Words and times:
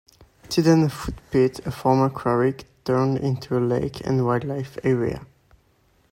Tiddenfoot 0.49 1.19
Pit, 1.29 1.59
a 1.63 1.69
former 1.69 2.09
quarry, 2.09 2.55
turned 2.85 3.19
into 3.19 3.55
a 3.55 3.61
lake 3.61 4.01
and 4.03 4.25
wildlife 4.25 4.79
area. 4.83 5.27